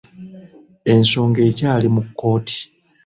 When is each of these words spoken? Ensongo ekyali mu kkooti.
Ensongo 0.93 1.39
ekyali 1.49 1.87
mu 1.95 2.01
kkooti. 2.05 2.59